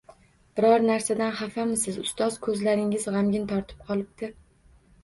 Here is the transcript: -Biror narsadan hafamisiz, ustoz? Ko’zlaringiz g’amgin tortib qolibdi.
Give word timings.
-Biror 0.59 0.85
narsadan 0.85 1.35
hafamisiz, 1.41 2.01
ustoz? 2.07 2.41
Ko’zlaringiz 2.49 3.07
g’amgin 3.19 3.49
tortib 3.55 3.89
qolibdi. 3.93 4.35